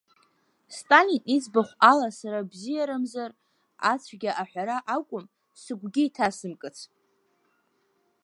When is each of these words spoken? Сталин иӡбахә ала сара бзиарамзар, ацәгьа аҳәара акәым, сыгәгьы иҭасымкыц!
Сталин 0.75 1.21
иӡбахә 1.35 1.73
ала 1.91 2.09
сара 2.19 2.49
бзиарамзар, 2.49 3.31
ацәгьа 3.91 4.31
аҳәара 4.41 4.77
акәым, 4.95 5.25
сыгәгьы 5.61 6.03
иҭасымкыц! 6.07 6.77